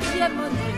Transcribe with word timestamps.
diamant 0.00 0.69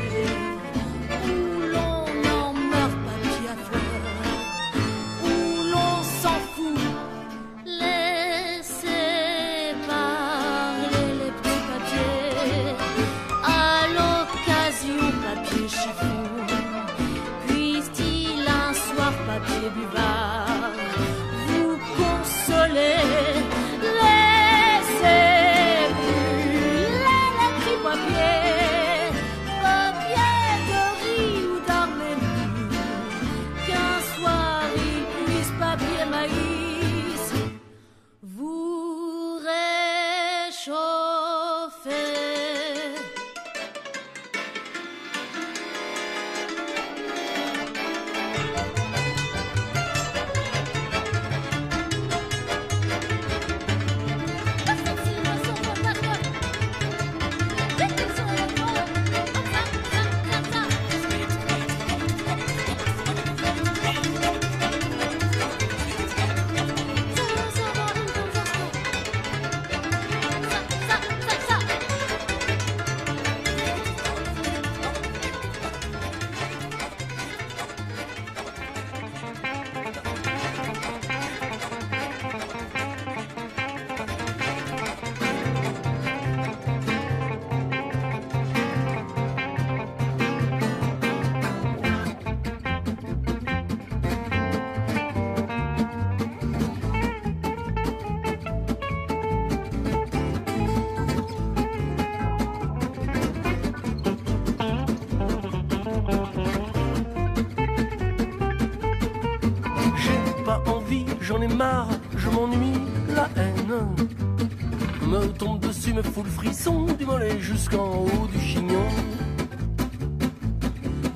me 116.03 116.13
fout 116.13 116.25
le 116.25 116.31
frisson 116.31 116.87
du 116.99 117.05
mollet 117.05 117.41
jusqu'en 117.41 118.05
haut 118.05 118.27
du 118.33 118.41
chignon. 118.41 118.87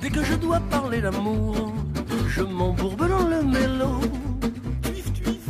Dès 0.01 0.09
que 0.09 0.23
je 0.23 0.35
dois 0.35 0.59
parler 0.59 1.01
d'amour, 1.01 1.73
je 2.27 2.41
m'embourbe 2.43 3.07
dans 3.07 3.27
le 3.27 3.43
mélo. 3.43 3.99
Tuif, 4.81 5.13
tuif. 5.13 5.47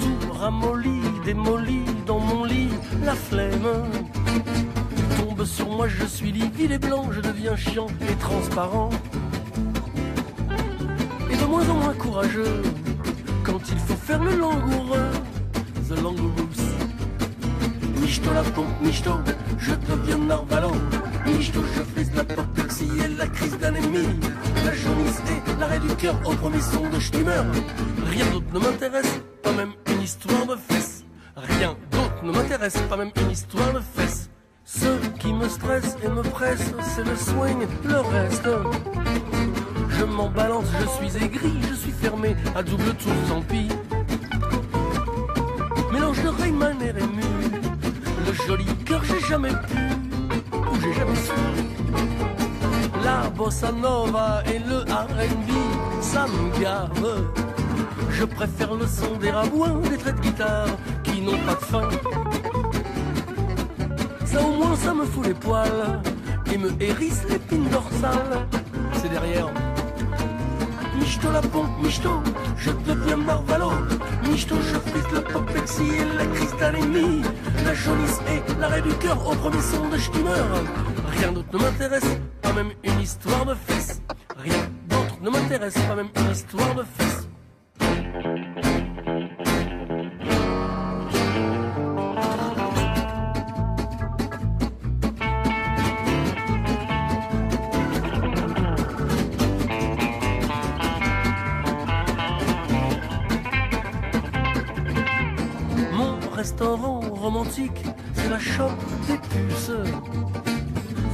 Tout 0.00 0.32
ramolli, 0.32 1.00
démoli 1.24 1.80
dans 2.06 2.20
mon 2.20 2.44
lit, 2.44 2.70
la 3.04 3.14
flemme 3.14 3.68
tombe 5.18 5.44
sur 5.44 5.68
moi, 5.70 5.88
je 5.88 6.04
suis 6.06 6.32
livide 6.32 6.72
et 6.72 6.78
blanc, 6.78 7.10
je 7.10 7.20
deviens 7.20 7.56
chiant 7.56 7.88
et 8.08 8.14
transparent 8.16 8.90
et 11.30 11.36
de 11.36 11.44
moins 11.44 11.68
en 11.68 11.74
moins 11.74 11.94
courageux 11.94 12.62
quand 13.44 13.60
il 13.70 13.78
faut 13.78 13.96
faire 13.96 14.22
le 14.22 14.36
langoureux, 14.36 15.10
the. 15.88 16.75
Michto 18.16 18.32
la 18.32 18.42
pompe, 18.42 18.80
michto, 18.80 19.20
je 19.58 19.74
deviens 19.74 20.16
narvalo. 20.16 20.72
Michto, 21.26 21.60
je 21.74 21.82
fais 21.82 22.10
la 22.14 22.22
apoplexie 22.22 22.88
et 23.04 23.08
la 23.08 23.26
crise 23.26 23.58
d'anémie. 23.58 24.08
La 24.64 24.72
jaunisse 24.72 25.20
et 25.28 25.60
l'arrêt 25.60 25.80
du 25.80 25.94
cœur 25.96 26.14
au 26.24 26.32
premier 26.32 26.62
son 26.62 26.88
de 26.88 26.98
Stimmer. 26.98 27.42
Rien 28.06 28.24
d'autre 28.32 28.46
ne 28.54 28.58
m'intéresse, 28.58 29.20
pas 29.42 29.52
même 29.52 29.72
une 29.92 30.00
histoire 30.00 30.46
de 30.46 30.56
fesses. 30.56 31.04
Rien 31.36 31.76
d'autre 31.90 32.24
ne 32.24 32.32
m'intéresse, 32.32 32.78
pas 32.88 32.96
même 32.96 33.10
une 33.20 33.30
histoire 33.32 33.74
de 33.74 33.80
fesses. 33.80 34.30
Ce 34.64 34.96
qui 35.18 35.34
me 35.34 35.46
stresse 35.46 35.98
et 36.02 36.08
me 36.08 36.22
presse, 36.22 36.72
c'est 36.94 37.04
le 37.04 37.16
swing, 37.16 37.68
le 37.84 38.00
reste. 38.00 38.48
Je 39.90 40.04
m'en 40.04 40.30
balance, 40.30 40.68
je 40.80 40.86
suis 40.88 41.22
aigri, 41.22 41.52
je 41.68 41.74
suis 41.74 41.92
fermé 41.92 42.34
à 42.54 42.62
double 42.62 42.94
tour, 42.94 43.12
tant 43.28 43.42
pis. 43.42 43.68
Mélange 45.92 46.22
de 46.22 46.28
Rayman 46.28 46.80
et 46.80 46.92
Rému, 46.92 47.45
le 48.38 48.46
joli 48.46 48.64
cœur 48.84 49.02
j'ai 49.04 49.20
jamais 49.20 49.50
pu, 49.50 49.82
ou 50.52 50.80
j'ai 50.80 50.92
jamais 50.92 51.16
su. 51.16 51.32
La 53.04 53.22
la 53.22 53.30
bossa 53.30 53.72
nova 53.72 54.42
et 54.46 54.58
le 54.58 54.78
R&B, 54.80 55.50
ça 56.00 56.26
me 56.26 56.60
gave. 56.60 57.24
Je 58.10 58.24
préfère 58.24 58.74
le 58.74 58.86
son 58.86 59.16
des 59.16 59.30
rabouins, 59.30 59.80
des 59.90 59.96
traits 59.96 60.16
de 60.16 60.20
guitare 60.20 60.68
qui 61.02 61.20
n'ont 61.20 61.38
pas 61.46 61.54
de 61.54 61.64
fin. 61.64 61.88
Ça 64.24 64.42
au 64.42 64.52
moins 64.52 64.76
ça 64.76 64.94
me 64.94 65.04
fout 65.04 65.26
les 65.26 65.34
poils 65.34 66.00
et 66.52 66.58
me 66.58 66.70
hérisse 66.80 67.22
l'épine 67.28 67.68
dorsale. 67.68 68.05
Michto 71.82 72.22
je 72.56 72.70
deviens 72.70 73.16
Marvalo. 73.16 73.70
Michto, 74.28 74.56
je 74.56 74.78
frise 74.90 75.10
le 75.12 75.20
popexi 75.20 75.82
et 75.82 76.16
la 76.16 76.26
cristallémie. 76.26 77.22
La 77.64 77.74
jaunisse 77.74 78.20
et 78.28 78.60
l'arrêt 78.60 78.82
du 78.82 78.94
cœur 78.94 79.18
au 79.26 79.34
premier 79.34 79.62
son 79.62 79.88
de 79.88 79.98
Stimmer. 79.98 80.44
Rien 81.18 81.32
d'autre 81.32 81.48
ne 81.52 81.58
m'intéresse, 81.58 82.18
pas 82.42 82.52
même 82.52 82.72
une 82.82 83.00
histoire 83.00 83.44
de 83.44 83.54
fesses. 83.54 84.00
Rien 84.36 84.68
d'autre 84.88 85.16
ne 85.20 85.30
m'intéresse, 85.30 85.74
pas 85.74 85.94
même 85.94 86.10
une 86.16 86.30
histoire 86.30 86.74
de 86.74 86.82
fesses. 86.82 87.28
Restaurant 106.58 107.00
romantique, 107.00 107.84
c'est 108.14 108.30
la 108.30 108.38
chope 108.38 108.70
des 109.06 109.18
puces. 109.18 109.70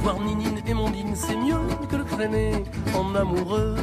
Voir 0.01 0.17
Ninine 0.21 0.61
et 0.65 0.73
Mondine, 0.73 1.13
c'est 1.15 1.35
mieux 1.35 1.59
que 1.89 1.97
le 1.97 2.05
traîner 2.05 2.63
en 2.95 3.13
amoureux. 3.13 3.75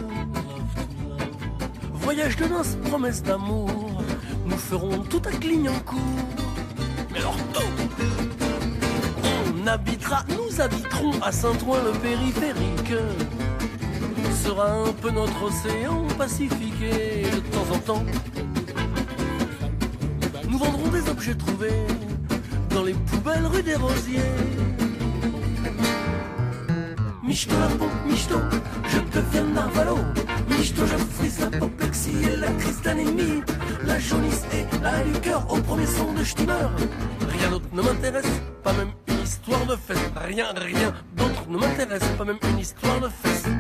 Voyage 1.92 2.36
de 2.36 2.46
noces, 2.46 2.76
promesse 2.84 3.22
d'amour, 3.22 4.02
nous 4.46 4.56
ferons 4.56 5.02
tout 5.02 5.20
à 5.26 5.30
Clignancourt. 5.32 5.98
Mais 7.12 7.18
alors 7.18 7.36
On 9.54 9.66
habitera, 9.66 10.24
nous 10.30 10.62
habiterons 10.62 11.12
à 11.20 11.30
Saint-Ouen 11.30 11.78
le 11.84 11.92
périphérique. 11.98 12.94
Sera 14.42 14.72
un 14.72 14.92
peu 14.92 15.10
notre 15.10 15.42
océan 15.42 16.06
Pacifique 16.16 16.80
et 16.80 17.24
de 17.24 17.40
temps 17.52 17.74
en 17.74 17.78
temps, 17.78 18.04
des 21.20 21.28
objets 21.28 21.34
trouvés 21.34 21.86
dans 22.70 22.82
les 22.82 22.94
poubelles 22.94 23.46
rue 23.46 23.62
des 23.62 23.74
Rosiers. 23.74 24.20
Michto 27.22 27.54
la 27.58 27.66
pompe, 27.66 27.90
Michto, 28.06 28.36
je 28.88 28.98
deviens 29.18 29.44
Narvalo. 29.44 29.98
Michto, 30.48 30.86
je 30.86 30.96
frise 30.96 31.40
la 31.40 31.58
poplexie 31.58 32.22
et 32.32 32.36
la 32.36 32.50
cristallémie. 32.52 33.42
La 33.84 33.98
jaunisse 33.98 34.44
et 34.52 34.64
la 34.82 35.02
cœur 35.20 35.46
au 35.50 35.60
premier 35.60 35.86
son 35.86 36.12
de 36.12 36.24
Stimmer. 36.24 36.68
Rien 37.28 37.50
d'autre 37.50 37.68
ne 37.72 37.82
m'intéresse, 37.82 38.40
pas 38.62 38.72
même 38.72 38.92
une 39.08 39.22
histoire 39.22 39.66
de 39.66 39.76
fête. 39.76 40.12
Rien, 40.16 40.46
rien 40.56 40.94
d'autre 41.16 41.44
ne 41.48 41.58
m'intéresse, 41.58 42.08
pas 42.16 42.24
même 42.24 42.38
une 42.50 42.58
histoire 42.58 43.00
de 43.00 43.08
fête. 43.08 43.59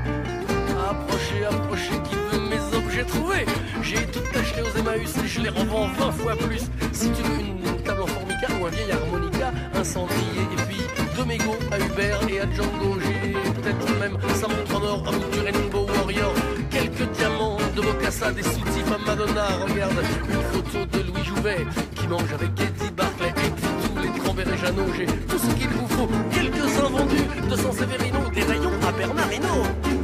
J'ai 3.82 4.06
tout 4.06 4.20
acheté 4.38 4.60
aux 4.60 4.78
Emmaüs 4.78 5.16
et 5.24 5.26
je 5.26 5.40
les 5.40 5.48
revends 5.48 5.88
20 5.98 6.12
fois 6.12 6.36
plus. 6.36 6.60
Si 6.92 7.10
tu 7.10 7.22
veux 7.22 7.40
une 7.40 7.82
table 7.82 8.02
en 8.02 8.06
formica 8.06 8.46
ou 8.60 8.66
un 8.66 8.70
vieil 8.70 8.92
harmonica, 8.92 9.52
un 9.74 9.84
cendrier 9.84 10.42
et 10.52 10.62
puis 10.68 10.80
deux 11.16 11.24
mégots 11.24 11.56
à 11.72 11.78
Hubert 11.78 12.20
et 12.28 12.40
à 12.40 12.44
Django. 12.52 12.98
J'ai 13.00 13.32
peut-être 13.52 13.98
même 13.98 14.18
sa 14.34 14.48
montre 14.48 14.76
en 14.76 14.82
or 14.84 15.04
à 15.08 15.12
mouture 15.12 15.44
Rainbow 15.44 15.86
Warrior. 15.86 16.34
Quelques 16.70 17.10
diamants 17.12 17.56
de 17.74 17.80
Bocassa, 17.80 18.32
des 18.32 18.42
soutifs 18.42 18.92
à 18.94 18.98
Madonna. 18.98 19.46
Regarde 19.66 20.02
une 20.28 20.42
photo 20.52 20.84
de 20.84 20.98
Louis 21.02 21.24
Jouvet 21.24 21.66
qui 21.94 22.06
mange 22.06 22.32
avec 22.34 22.50
Eddie 22.50 22.90
Barclay 22.94 23.28
et 23.28 23.50
puis 23.50 23.68
tous 23.82 24.02
les 24.02 24.20
Cranberry 24.20 24.58
Jeannot. 24.58 24.92
J'ai 24.94 25.06
tout 25.06 25.38
ce 25.38 25.54
qu'il 25.54 25.68
vous 25.68 25.88
faut. 25.88 26.08
Quelques-uns 26.32 26.90
vendus 26.90 27.48
de 27.50 27.56
San 27.56 27.72
Severino, 27.72 28.28
des 28.34 28.42
rayons 28.42 28.72
à 28.86 28.92
Bernardino. 28.92 29.99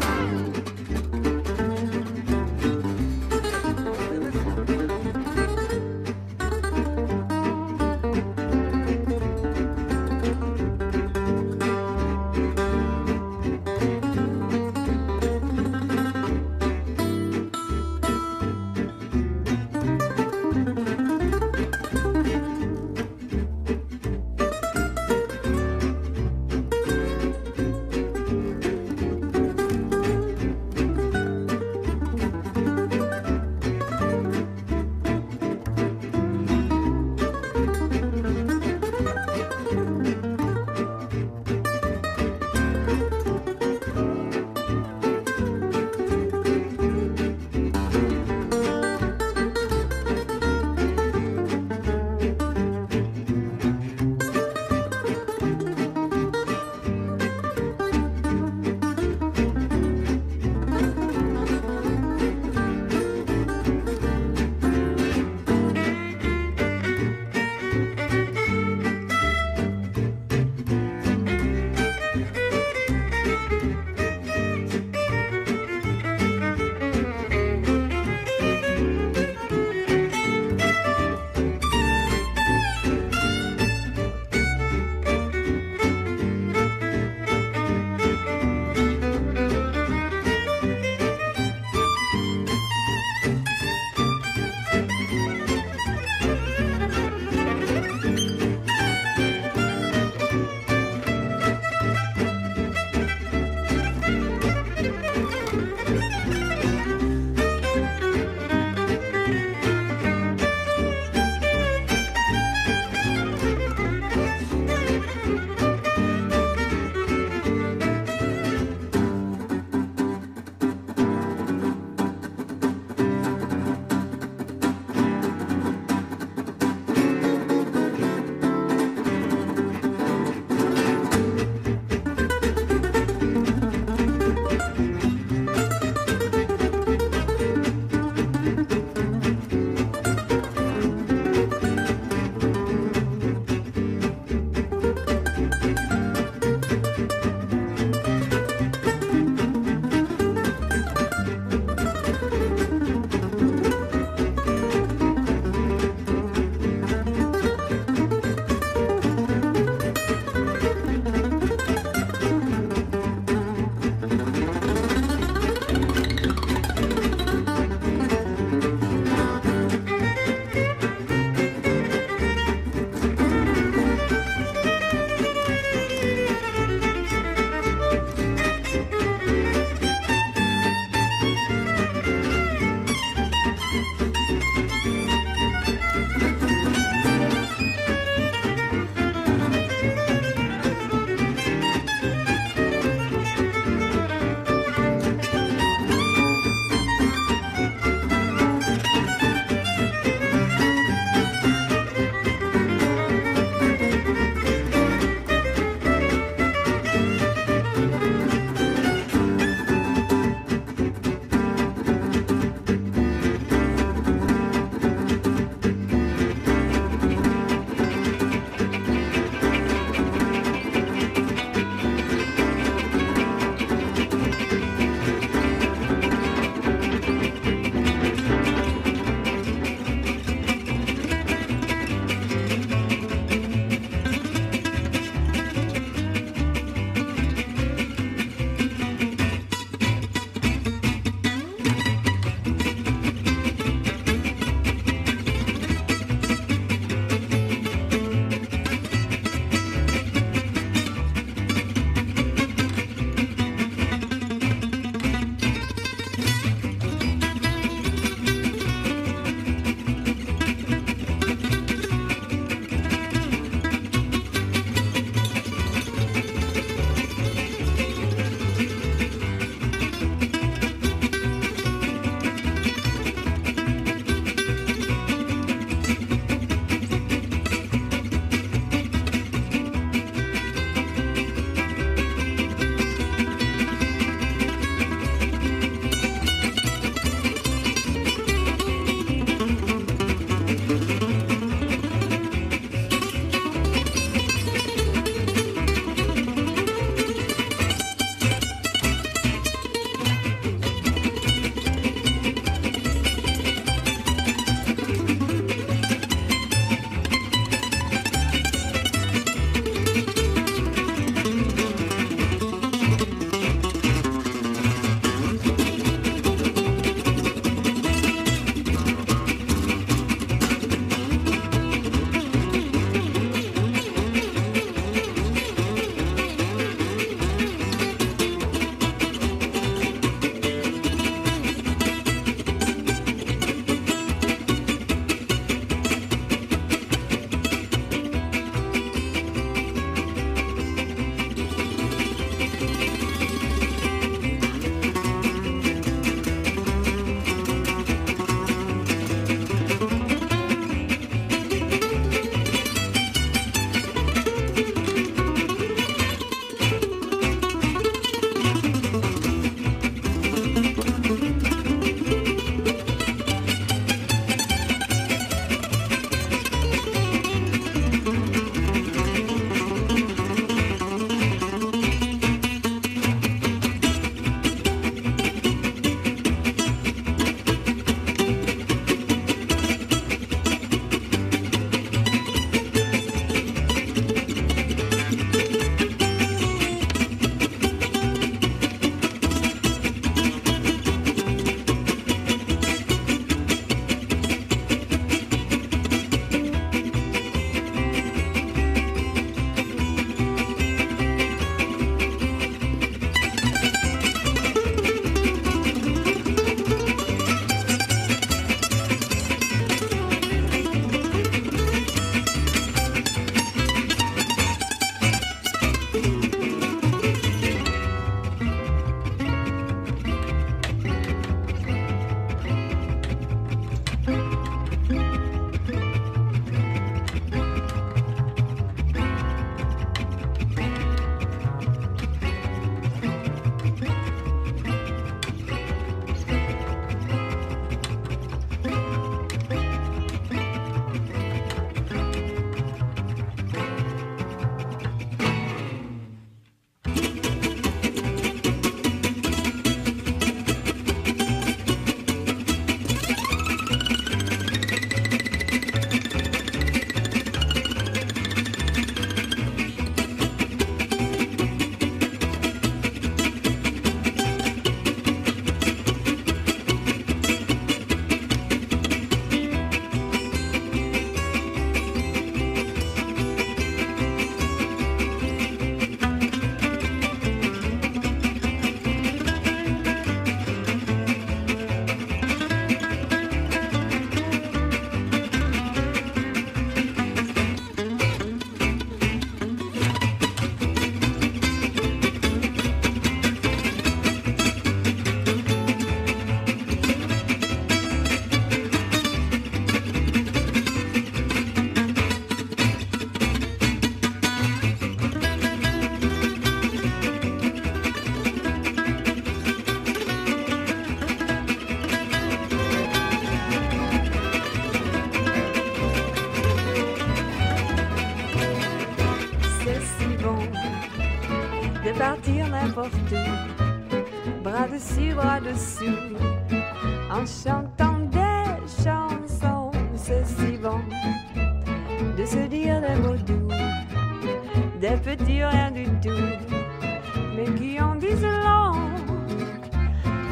qui 537.55 537.81
en 537.81 537.95
disent 537.95 538.23
long 538.23 538.75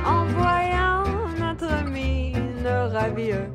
en 0.07 0.24
voyant 0.37 1.05
notre 1.38 1.85
mine 1.88 2.66
ravieux. 2.92 3.48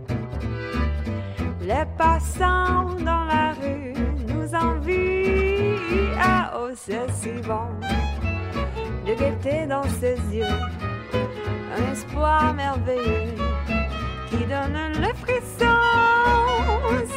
Les 1.62 1.86
passants 1.98 2.95
dans 3.00 3.26
la 3.26 3.54
rue 3.54 3.93
nous 4.28 4.56
envient. 4.56 5.78
Ah 6.22 6.52
oh, 6.56 6.69
c'est 6.76 7.10
si 7.12 7.32
bon 7.48 7.69
de 9.06 9.13
guetter 9.13 9.65
dans 9.67 9.88
ses 10.00 10.17
yeux 10.32 10.60
un 11.76 11.91
espoir 11.91 12.54
merveilleux 12.54 13.36
qui 14.30 14.38
donne 14.38 14.80
le 14.95 15.13
frisson. 15.15 15.80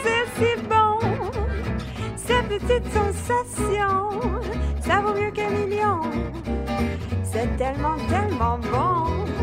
C'est 0.03 0.27
si 0.37 0.63
bon, 0.63 0.99
ces 2.17 2.43
petites 2.49 2.91
sensations 2.93 4.41
ça 4.85 5.01
vaut 5.01 5.15
mieux 5.15 5.31
qu'un 5.31 5.51
million. 5.51 6.01
C'est 7.23 7.57
tellement, 7.57 7.97
tellement 8.09 8.59
bon. 8.59 9.42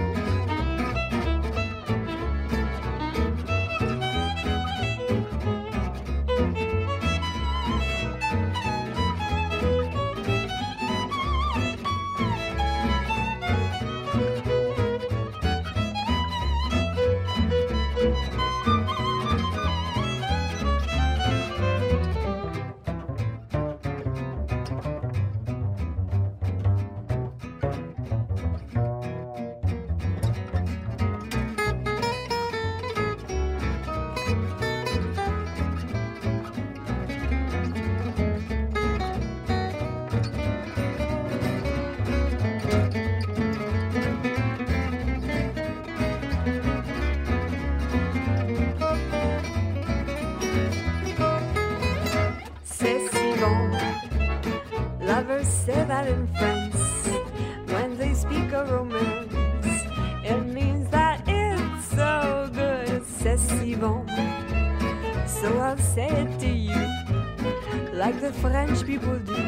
the 68.20 68.34
French 68.34 68.86
people 68.86 69.18
do. 69.20 69.39